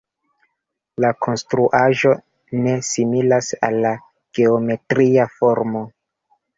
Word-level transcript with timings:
La 1.05 1.11
konstruaĵo 1.25 2.15
ne 2.65 2.75
similas 2.89 3.53
al 3.71 3.89
geometria 4.43 5.33
formo. 5.39 5.89